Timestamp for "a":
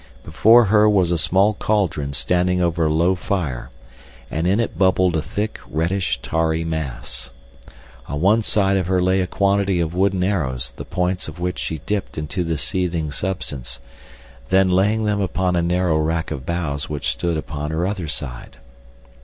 1.11-1.17, 2.87-2.91, 5.15-5.21, 9.21-9.27, 15.55-15.61